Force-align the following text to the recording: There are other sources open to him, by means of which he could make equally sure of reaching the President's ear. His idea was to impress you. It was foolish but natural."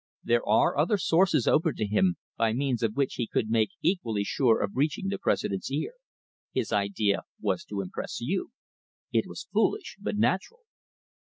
There 0.23 0.43
are 0.49 0.79
other 0.79 0.97
sources 0.97 1.47
open 1.47 1.75
to 1.75 1.85
him, 1.85 2.15
by 2.35 2.53
means 2.53 2.81
of 2.81 2.95
which 2.95 3.13
he 3.17 3.27
could 3.27 3.51
make 3.51 3.69
equally 3.83 4.23
sure 4.23 4.59
of 4.63 4.71
reaching 4.75 5.09
the 5.09 5.19
President's 5.19 5.69
ear. 5.71 5.93
His 6.51 6.73
idea 6.73 7.21
was 7.39 7.63
to 7.65 7.81
impress 7.81 8.19
you. 8.19 8.49
It 9.13 9.25
was 9.27 9.47
foolish 9.53 9.97
but 10.01 10.15
natural." 10.17 10.61